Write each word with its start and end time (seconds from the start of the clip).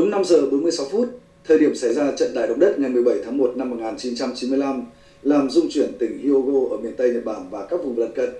đúng 0.00 0.10
5 0.10 0.24
giờ 0.24 0.46
46 0.50 0.86
phút, 0.90 1.08
thời 1.44 1.58
điểm 1.58 1.74
xảy 1.74 1.94
ra 1.94 2.12
trận 2.16 2.34
đại 2.34 2.48
động 2.48 2.58
đất 2.60 2.78
ngày 2.78 2.90
17 2.90 3.14
tháng 3.24 3.38
1 3.38 3.52
năm 3.56 3.70
1995 3.70 4.82
làm 5.22 5.50
rung 5.50 5.68
chuyển 5.70 5.92
tỉnh 5.98 6.18
Hyogo 6.18 6.76
ở 6.76 6.80
miền 6.80 6.92
Tây 6.96 7.10
Nhật 7.10 7.24
Bản 7.24 7.50
và 7.50 7.66
các 7.66 7.84
vùng 7.84 7.98
lân 7.98 8.12
cận. 8.14 8.30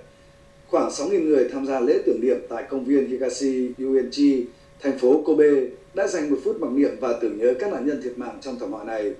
Khoảng 0.67 0.89
6.000 0.89 1.23
người 1.23 1.49
tham 1.49 1.65
gia 1.65 1.79
lễ 1.79 1.99
tưởng 2.05 2.21
niệm 2.21 2.37
tại 2.49 2.63
công 2.69 2.85
viên 2.85 3.07
Higashi 3.07 3.69
Uenchi, 3.79 4.45
thành 4.79 4.99
phố 4.99 5.23
Kobe 5.25 5.45
đã 5.93 6.07
dành 6.07 6.29
một 6.29 6.37
phút 6.43 6.61
mặc 6.61 6.71
niệm 6.71 6.91
và 6.99 7.13
tưởng 7.21 7.37
nhớ 7.37 7.53
các 7.59 7.73
nạn 7.73 7.87
nhân 7.87 8.01
thiệt 8.03 8.17
mạng 8.17 8.37
trong 8.41 8.59
thảm 8.59 8.71
họa 8.71 8.83
này. 8.83 9.13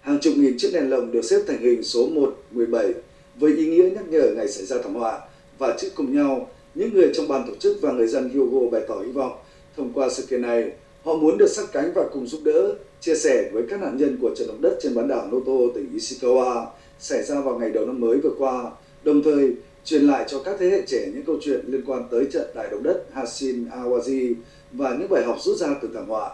Hàng 0.00 0.18
chục 0.20 0.34
nghìn 0.36 0.58
chiếc 0.58 0.70
đèn 0.72 0.90
lồng 0.90 1.12
được 1.12 1.24
xếp 1.24 1.40
thành 1.46 1.58
hình 1.58 1.82
số 1.82 2.06
1, 2.06 2.36
17 2.50 2.92
với 3.36 3.56
ý 3.56 3.66
nghĩa 3.66 3.90
nhắc 3.90 4.08
nhở 4.08 4.30
ngày 4.36 4.48
xảy 4.48 4.66
ra 4.66 4.76
thảm 4.82 4.94
họa 4.94 5.20
và 5.58 5.76
chữ 5.78 5.88
cùng 5.94 6.16
nhau, 6.16 6.50
những 6.74 6.94
người 6.94 7.10
trong 7.14 7.28
ban 7.28 7.46
tổ 7.46 7.52
chức 7.58 7.76
và 7.80 7.92
người 7.92 8.06
dân 8.06 8.30
Hyogo 8.30 8.70
bày 8.70 8.82
tỏ 8.88 8.94
hy 9.06 9.12
vọng 9.12 9.32
thông 9.76 9.92
qua 9.92 10.08
sự 10.08 10.22
kiện 10.22 10.42
này 10.42 10.70
họ 11.04 11.16
muốn 11.16 11.38
được 11.38 11.46
sát 11.46 11.64
cánh 11.72 11.92
và 11.94 12.08
cùng 12.12 12.26
giúp 12.26 12.40
đỡ, 12.44 12.74
chia 13.00 13.14
sẻ 13.14 13.50
với 13.52 13.62
các 13.70 13.80
nạn 13.80 13.96
nhân 13.96 14.18
của 14.20 14.34
trận 14.34 14.48
động 14.48 14.62
đất 14.62 14.78
trên 14.82 14.94
bán 14.94 15.08
đảo 15.08 15.26
Noto, 15.26 15.74
tỉnh 15.74 15.96
Ishikawa 15.96 16.66
xảy 16.98 17.22
ra 17.22 17.40
vào 17.40 17.58
ngày 17.58 17.70
đầu 17.70 17.86
năm 17.86 18.00
mới 18.00 18.18
vừa 18.18 18.34
qua, 18.38 18.70
đồng 19.04 19.22
thời 19.22 19.52
truyền 19.84 20.02
lại 20.02 20.24
cho 20.28 20.42
các 20.42 20.56
thế 20.58 20.68
hệ 20.68 20.82
trẻ 20.86 21.10
những 21.14 21.24
câu 21.26 21.36
chuyện 21.42 21.64
liên 21.66 21.82
quan 21.86 22.08
tới 22.10 22.26
trận 22.32 22.46
đại 22.54 22.68
động 22.70 22.82
đất 22.82 23.04
Hashin 23.12 23.68
Awaji 23.68 24.34
và 24.72 24.96
những 24.98 25.08
bài 25.08 25.24
học 25.24 25.36
rút 25.40 25.56
ra 25.56 25.74
từ 25.82 25.88
thảm 25.94 26.08
họa. 26.08 26.30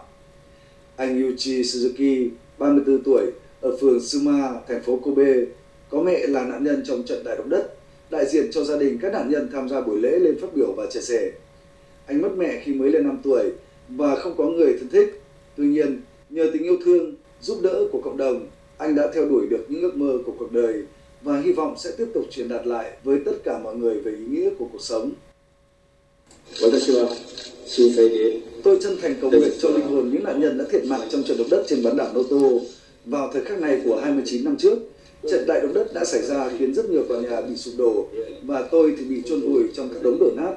Anh 0.97 1.23
Yuchi 1.23 1.63
Suzuki, 1.63 2.29
34 2.59 3.03
tuổi, 3.03 3.27
ở 3.61 3.77
phường 3.81 4.01
Suma, 4.01 4.51
thành 4.69 4.83
phố 4.83 4.97
Kobe, 4.97 5.35
có 5.91 6.03
mẹ 6.03 6.27
là 6.27 6.45
nạn 6.45 6.65
nhân 6.65 6.83
trong 6.85 7.03
trận 7.03 7.25
đại 7.25 7.37
động 7.37 7.49
đất, 7.49 7.75
đại 8.11 8.27
diện 8.27 8.51
cho 8.53 8.65
gia 8.65 8.77
đình 8.77 8.99
các 9.03 9.13
nạn 9.13 9.31
nhân 9.31 9.49
tham 9.53 9.69
gia 9.69 9.81
buổi 9.81 10.01
lễ 10.01 10.19
lên 10.19 10.41
phát 10.41 10.55
biểu 10.55 10.73
và 10.77 10.87
chia 10.91 11.01
sẻ. 11.01 11.31
Anh 12.07 12.23
mất 12.23 12.31
mẹ 12.37 12.61
khi 12.65 12.75
mới 12.75 12.93
lên 12.93 13.03
5 13.05 13.19
tuổi 13.23 13.53
và 13.97 14.17
không 14.17 14.35
có 14.37 14.45
người 14.45 14.77
thân 14.79 14.89
thích. 14.89 15.23
Tuy 15.57 15.65
nhiên, 15.65 16.01
nhờ 16.31 16.51
tình 16.53 16.63
yêu 16.63 16.77
thương, 16.85 17.15
giúp 17.41 17.59
đỡ 17.63 17.85
của 17.93 18.01
cộng 18.05 18.17
đồng, 18.17 18.47
anh 18.79 18.95
đã 18.95 19.11
theo 19.15 19.29
đuổi 19.29 19.47
được 19.47 19.65
những 19.69 19.83
ước 19.83 19.97
mơ 19.97 20.19
của 20.27 20.33
cuộc 20.39 20.53
đời 20.53 20.83
và 21.23 21.41
hy 21.41 21.53
vọng 21.53 21.75
sẽ 21.79 21.91
tiếp 21.99 22.07
tục 22.15 22.25
truyền 22.31 22.49
đạt 22.49 22.67
lại 22.67 22.93
với 23.05 23.19
tất 23.25 23.33
cả 23.45 23.59
mọi 23.59 23.77
người 23.77 24.01
về 24.01 24.13
ý 24.13 24.25
nghĩa 24.25 24.51
của 24.59 24.69
cuộc 24.73 24.83
sống. 24.83 25.13
Tôi 28.63 28.79
chân 28.83 28.97
thành 29.03 29.15
cầu 29.21 29.31
nguyện 29.31 29.53
cho 29.61 29.69
linh 29.69 29.87
hồn 29.87 30.11
những 30.13 30.25
nạn 30.25 30.41
nhân 30.41 30.59
đã 30.59 30.65
thiệt 30.71 30.85
mạng 30.85 31.09
trong 31.11 31.23
trận 31.23 31.39
động 31.39 31.51
đất 31.51 31.65
trên 31.69 31.83
bán 31.83 31.97
đảo 31.97 32.13
Noto 32.15 32.65
vào 33.05 33.31
thời 33.33 33.45
khắc 33.45 33.61
này 33.61 33.81
của 33.85 34.01
29 34.05 34.45
năm 34.45 34.57
trước. 34.57 34.79
Trận 35.29 35.47
đại 35.47 35.61
động 35.61 35.75
đất 35.75 35.95
đã 35.95 36.05
xảy 36.05 36.23
ra 36.23 36.51
khiến 36.59 36.75
rất 36.75 36.91
nhiều 36.91 37.05
tòa 37.09 37.21
nhà 37.21 37.41
bị 37.41 37.57
sụp 37.57 37.75
đổ 37.79 38.07
và 38.43 38.63
tôi 38.63 38.95
thì 38.99 39.05
bị 39.05 39.23
chôn 39.27 39.41
vùi 39.41 39.63
trong 39.75 39.89
các 39.89 40.03
đống 40.03 40.19
đổ 40.21 40.31
nát. 40.37 40.53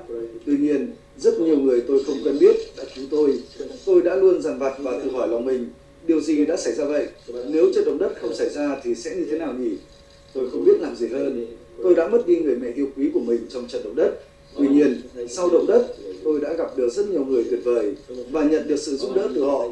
Tuy 0.45 0.57
nhiên, 0.57 0.91
rất 1.17 1.39
nhiều 1.39 1.57
người 1.57 1.81
tôi 1.87 2.03
không 2.03 2.17
quen 2.23 2.39
biết 2.39 2.55
đã 2.77 2.83
cứu 2.95 3.05
tôi. 3.11 3.39
Tôi 3.85 4.01
đã 4.01 4.15
luôn 4.15 4.41
dằn 4.41 4.59
vặt 4.59 4.73
và 4.79 4.99
tự 5.03 5.11
hỏi 5.11 5.27
lòng 5.27 5.45
mình, 5.45 5.69
điều 6.07 6.21
gì 6.21 6.45
đã 6.45 6.57
xảy 6.57 6.73
ra 6.73 6.85
vậy? 6.85 7.07
Nếu 7.47 7.71
trận 7.75 7.85
động 7.85 7.97
đất 7.97 8.13
không 8.21 8.35
xảy 8.35 8.49
ra 8.49 8.79
thì 8.83 8.95
sẽ 8.95 9.15
như 9.15 9.25
thế 9.31 9.37
nào 9.37 9.53
nhỉ? 9.53 9.71
Tôi 10.33 10.49
không 10.49 10.65
biết 10.65 10.79
làm 10.79 10.95
gì 10.95 11.07
hơn. 11.07 11.47
Tôi 11.83 11.95
đã 11.95 12.07
mất 12.07 12.27
đi 12.27 12.35
người 12.35 12.55
mẹ 12.55 12.67
yêu 12.75 12.87
quý 12.97 13.09
của 13.13 13.19
mình 13.19 13.39
trong 13.49 13.67
trận 13.67 13.83
động 13.83 13.95
đất. 13.95 14.11
Tuy 14.57 14.67
nhiên, 14.67 15.01
sau 15.29 15.49
động 15.49 15.65
đất, 15.67 15.95
tôi 16.23 16.39
đã 16.41 16.53
gặp 16.53 16.77
được 16.77 16.89
rất 16.93 17.09
nhiều 17.09 17.25
người 17.25 17.43
tuyệt 17.49 17.59
vời 17.63 17.93
và 18.31 18.43
nhận 18.43 18.67
được 18.67 18.79
sự 18.79 18.97
giúp 18.97 19.09
đỡ 19.15 19.29
từ 19.35 19.43
họ. 19.43 19.67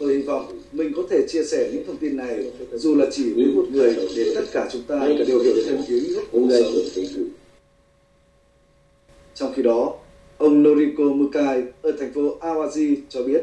Tôi 0.00 0.14
hy 0.14 0.22
vọng 0.22 0.60
mình 0.72 0.92
có 0.96 1.02
thể 1.10 1.26
chia 1.28 1.44
sẻ 1.44 1.70
những 1.72 1.86
thông 1.86 1.96
tin 1.96 2.16
này, 2.16 2.50
dù 2.74 2.94
là 2.94 3.06
chỉ 3.12 3.32
với 3.32 3.44
một 3.44 3.64
người, 3.70 3.96
để 4.16 4.32
tất 4.34 4.44
cả 4.52 4.68
chúng 4.72 4.82
ta 4.82 5.08
đều 5.28 5.40
hiểu 5.40 5.54
thêm 5.66 5.78
kiến 5.88 6.04
thức 6.14 6.24
của 6.32 6.38
cuộc 6.40 6.84
sống. 6.94 7.28
Trong 9.34 9.52
khi 9.56 9.62
đó, 9.62 9.94
ông 10.38 10.62
Noriko 10.62 11.04
Mukai 11.04 11.62
ở 11.82 11.92
thành 11.92 12.12
phố 12.12 12.38
Awaji 12.40 12.96
cho 13.08 13.22
biết, 13.22 13.42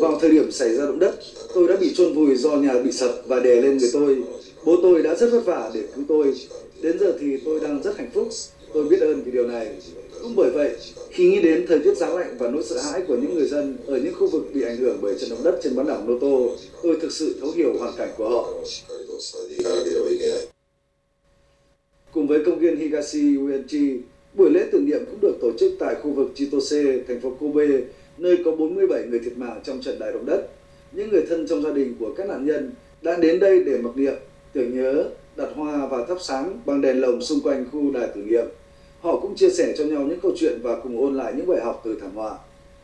vào 0.00 0.18
thời 0.20 0.30
điểm 0.30 0.52
xảy 0.52 0.74
ra 0.74 0.86
động 0.86 0.98
đất, 0.98 1.14
tôi 1.54 1.68
đã 1.68 1.76
bị 1.76 1.94
chôn 1.94 2.14
vùi 2.14 2.36
do 2.36 2.56
nhà 2.56 2.82
bị 2.82 2.92
sập 2.92 3.10
và 3.26 3.40
đè 3.40 3.62
lên 3.62 3.78
người 3.78 3.90
tôi. 3.92 4.22
Bố 4.64 4.76
tôi 4.82 5.02
đã 5.02 5.14
rất 5.14 5.30
vất 5.32 5.44
vả 5.44 5.70
để 5.74 5.82
cứu 5.96 6.04
tôi. 6.08 6.34
Đến 6.80 6.98
giờ 6.98 7.16
thì 7.20 7.36
tôi 7.44 7.60
đang 7.60 7.82
rất 7.82 7.98
hạnh 7.98 8.10
phúc. 8.14 8.28
Tôi 8.72 8.84
biết 8.84 9.00
ơn 9.00 9.22
vì 9.22 9.32
điều 9.32 9.46
này. 9.46 9.68
Cũng 10.22 10.36
bởi 10.36 10.50
vậy, 10.50 10.76
khi 11.10 11.30
nghĩ 11.30 11.40
đến 11.40 11.64
thời 11.68 11.78
tiết 11.78 11.96
giá 11.96 12.08
lạnh 12.08 12.36
và 12.38 12.50
nỗi 12.50 12.62
sợ 12.64 12.80
hãi 12.80 13.02
của 13.08 13.16
những 13.16 13.34
người 13.34 13.48
dân 13.48 13.76
ở 13.86 13.98
những 13.98 14.14
khu 14.14 14.26
vực 14.26 14.42
bị 14.54 14.62
ảnh 14.62 14.76
hưởng 14.76 14.98
bởi 15.02 15.14
trận 15.20 15.30
động 15.30 15.44
đất 15.44 15.58
trên 15.62 15.76
bán 15.76 15.86
đảo 15.86 16.02
Noto, 16.06 16.54
tôi 16.82 16.96
thực 17.00 17.12
sự 17.12 17.34
thấu 17.40 17.50
hiểu 17.50 17.72
hoàn 17.78 17.92
cảnh 17.96 18.10
của 18.16 18.28
họ. 18.28 18.52
Cùng 22.12 22.26
với 22.26 22.44
công 22.44 22.58
viên 22.58 22.76
Higashi 22.76 23.36
Uenchi, 23.36 23.98
buổi 24.34 24.50
lễ 24.50 24.68
tưởng 24.72 24.86
niệm 24.86 25.04
cũng 25.10 25.20
được 25.20 25.34
tổ 25.40 25.50
chức 25.58 25.72
tại 25.78 25.94
khu 25.94 26.10
vực 26.10 26.30
Chitose, 26.34 26.98
thành 27.08 27.20
phố 27.20 27.30
Kobe, 27.30 27.66
nơi 28.18 28.38
có 28.44 28.50
47 28.50 29.02
người 29.06 29.18
thiệt 29.18 29.36
mạng 29.36 29.60
trong 29.64 29.80
trận 29.82 29.98
đại 29.98 30.12
động 30.12 30.26
đất. 30.26 30.48
Những 30.92 31.10
người 31.10 31.22
thân 31.28 31.46
trong 31.48 31.62
gia 31.62 31.72
đình 31.72 31.94
của 31.98 32.14
các 32.16 32.28
nạn 32.28 32.46
nhân 32.46 32.72
đã 33.02 33.16
đến 33.16 33.40
đây 33.40 33.64
để 33.64 33.78
mặc 33.78 33.96
niệm, 33.96 34.14
tưởng 34.52 34.76
nhớ, 34.76 35.10
đặt 35.38 35.48
hoa 35.54 35.86
và 35.86 36.04
thắp 36.08 36.16
sáng 36.20 36.60
bằng 36.66 36.80
đèn 36.80 37.00
lồng 37.00 37.22
xung 37.22 37.40
quanh 37.40 37.64
khu 37.72 37.90
đài 37.90 38.08
tưởng 38.14 38.26
niệm. 38.26 38.44
Họ 39.00 39.20
cũng 39.20 39.34
chia 39.36 39.50
sẻ 39.50 39.74
cho 39.78 39.84
nhau 39.84 40.02
những 40.02 40.20
câu 40.20 40.32
chuyện 40.36 40.58
và 40.62 40.76
cùng 40.82 41.00
ôn 41.00 41.14
lại 41.14 41.32
những 41.36 41.46
bài 41.46 41.60
học 41.64 41.80
từ 41.84 41.98
thảm 42.00 42.10
họa. 42.14 42.38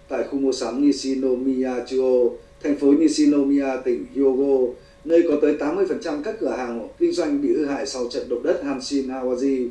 Tại 0.08 0.24
khu 0.30 0.38
mua 0.38 0.52
sắm 0.52 0.86
Nishinomiya 0.86 1.86
Chuo, 1.86 2.30
thành 2.62 2.76
phố 2.76 2.92
Nishinomiya, 2.92 3.76
tỉnh 3.76 4.06
Hyogo, 4.14 4.72
nơi 5.04 5.22
có 5.28 5.36
tới 5.42 5.56
80% 5.58 6.22
các 6.22 6.34
cửa 6.40 6.54
hàng 6.56 6.88
kinh 6.98 7.12
doanh 7.12 7.42
bị 7.42 7.48
hư 7.48 7.64
hại 7.64 7.86
sau 7.86 8.08
trận 8.10 8.28
động 8.28 8.42
đất 8.42 8.60
Hanshin 8.64 9.08
Hawaji. 9.08 9.68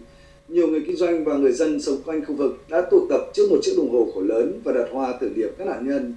Nhiều 0.47 0.67
người 0.67 0.83
kinh 0.87 0.95
doanh 0.95 1.23
và 1.23 1.37
người 1.37 1.51
dân 1.51 1.81
sống 1.81 2.01
quanh 2.05 2.25
khu 2.25 2.35
vực 2.35 2.63
đã 2.69 2.81
tụ 2.91 3.07
tập 3.09 3.21
trước 3.33 3.43
một 3.49 3.57
chiếc 3.61 3.73
đồng 3.77 3.91
hồ 3.91 4.07
khổ 4.13 4.21
lớn 4.21 4.61
và 4.63 4.71
đặt 4.71 4.85
hoa 4.91 5.13
tưởng 5.21 5.33
niệm 5.35 5.49
các 5.57 5.67
nạn 5.67 5.87
nhân. 5.87 6.15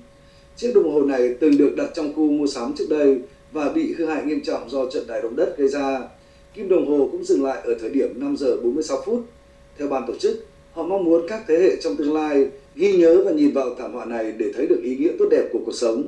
Chiếc 0.57 0.73
đồng 0.75 0.93
hồ 0.93 1.03
này 1.03 1.35
từng 1.41 1.59
được 1.59 1.75
đặt 1.77 1.91
trong 1.95 2.15
khu 2.15 2.31
mua 2.31 2.47
sắm 2.47 2.73
trước 2.79 2.87
đây 2.91 3.19
và 3.53 3.73
bị 3.73 3.95
hư 3.99 4.07
hại 4.07 4.25
nghiêm 4.25 4.41
trọng 4.41 4.71
do 4.71 4.91
trận 4.91 5.07
đại 5.07 5.23
động 5.23 5.37
đất 5.37 5.55
gây 5.59 5.69
ra. 5.69 6.01
Kim 6.57 6.69
đồng 6.69 6.87
hồ 6.87 7.09
cũng 7.13 7.25
dừng 7.25 7.45
lại 7.45 7.59
ở 7.65 7.75
thời 7.81 7.91
điểm 7.91 8.21
5 8.21 8.37
giờ 8.37 8.57
46 8.57 9.03
phút. 9.07 9.25
Theo 9.79 9.89
ban 9.89 10.03
tổ 10.07 10.17
chức, 10.17 10.47
họ 10.73 10.83
mong 10.83 11.05
muốn 11.05 11.27
các 11.29 11.43
thế 11.49 11.59
hệ 11.59 11.77
trong 11.83 11.97
tương 11.97 12.15
lai 12.15 12.49
ghi 12.75 12.97
nhớ 12.97 13.23
và 13.25 13.31
nhìn 13.31 13.53
vào 13.53 13.75
thảm 13.75 13.93
họa 13.93 14.05
này 14.05 14.33
để 14.33 14.47
thấy 14.55 14.67
được 14.67 14.81
ý 14.83 14.97
nghĩa 14.97 15.13
tốt 15.19 15.25
đẹp 15.31 15.49
của 15.53 15.59
cuộc 15.67 15.73
sống. 15.75 16.05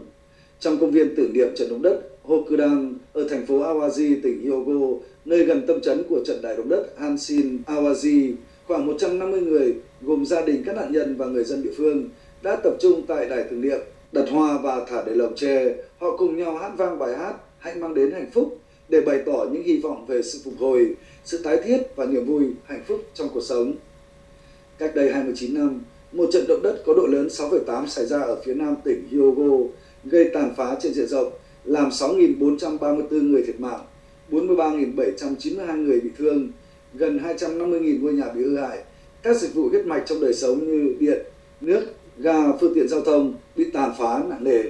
Trong 0.61 0.79
công 0.79 0.91
viên 0.91 1.17
tưởng 1.17 1.33
niệm 1.33 1.49
trận 1.57 1.69
động 1.71 1.83
đất 1.83 2.01
Hokudan 2.23 2.95
ở 3.13 3.29
thành 3.29 3.47
phố 3.47 3.59
Awaji, 3.59 4.17
tỉnh 4.23 4.43
Hyogo, 4.45 4.99
nơi 5.25 5.45
gần 5.45 5.67
tâm 5.67 5.81
chấn 5.81 6.03
của 6.09 6.21
trận 6.27 6.43
đại 6.43 6.57
động 6.57 6.69
đất 6.69 6.95
Hanshin 6.99 7.59
Awaji, 7.67 8.33
khoảng 8.67 8.87
150 8.87 9.41
người 9.41 9.75
gồm 10.03 10.27
gia 10.27 10.41
đình 10.41 10.63
các 10.67 10.77
nạn 10.77 10.93
nhân 10.93 11.17
và 11.17 11.27
người 11.27 11.45
dân 11.45 11.63
địa 11.63 11.73
phương 11.77 12.09
đã 12.43 12.57
tập 12.57 12.73
trung 12.81 13.03
tại 13.07 13.29
đài 13.29 13.45
tưởng 13.51 13.61
niệm, 13.61 13.81
đặt 14.13 14.29
hoa 14.31 14.59
và 14.63 14.85
thả 14.89 15.03
đầy 15.03 15.15
lồng 15.15 15.37
tre. 15.37 15.75
Họ 15.99 16.17
cùng 16.17 16.37
nhau 16.37 16.59
hát 16.59 16.73
vang 16.77 16.99
bài 16.99 17.17
hát 17.17 17.35
Hãy 17.59 17.75
mang 17.75 17.95
đến 17.95 18.11
hạnh 18.11 18.31
phúc 18.33 18.59
để 18.89 19.01
bày 19.01 19.23
tỏ 19.27 19.47
những 19.53 19.63
hy 19.63 19.79
vọng 19.79 20.07
về 20.07 20.23
sự 20.23 20.39
phục 20.45 20.55
hồi, 20.59 20.95
sự 21.25 21.39
tái 21.43 21.61
thiết 21.65 21.79
và 21.97 22.07
niềm 22.07 22.25
vui, 22.25 22.45
hạnh 22.65 22.83
phúc 22.87 23.03
trong 23.15 23.29
cuộc 23.35 23.43
sống. 23.43 23.75
Cách 24.79 24.95
đây 24.95 25.13
29 25.13 25.55
năm, 25.55 25.81
một 26.13 26.29
trận 26.33 26.45
động 26.49 26.63
đất 26.63 26.83
có 26.87 26.95
độ 26.95 27.07
lớn 27.07 27.27
6,8 27.27 27.87
xảy 27.87 28.07
ra 28.07 28.21
ở 28.21 28.41
phía 28.45 28.55
nam 28.55 28.75
tỉnh 28.85 29.09
Hyogo, 29.11 29.69
gây 30.05 30.31
tàn 30.35 30.55
phá 30.57 30.77
trên 30.81 30.95
diện 30.95 31.07
rộng, 31.07 31.33
làm 31.65 31.89
6.434 31.89 33.31
người 33.31 33.43
thiệt 33.43 33.61
mạng, 33.61 33.81
43.792 34.31 35.77
người 35.77 36.01
bị 36.01 36.11
thương, 36.19 36.49
gần 36.95 37.19
250.000 37.19 38.03
ngôi 38.03 38.13
nhà 38.13 38.33
bị 38.35 38.43
hư 38.43 38.57
hại. 38.57 38.79
Các 39.23 39.37
dịch 39.37 39.55
vụ 39.55 39.69
huyết 39.69 39.87
mạch 39.87 40.03
trong 40.07 40.21
đời 40.21 40.35
sống 40.35 40.59
như 40.67 40.95
điện, 40.99 41.27
nước, 41.61 41.87
ga, 42.19 42.53
phương 42.61 42.75
tiện 42.75 42.89
giao 42.89 43.01
thông 43.01 43.35
bị 43.57 43.71
tàn 43.71 43.93
phá 43.99 44.23
nặng 44.29 44.45
nề. 44.45 44.63